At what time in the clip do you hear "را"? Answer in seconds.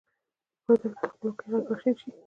1.69-1.77